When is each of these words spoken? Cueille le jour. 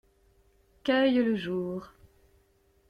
Cueille 0.83 1.13
le 1.23 1.35
jour. 1.35 1.93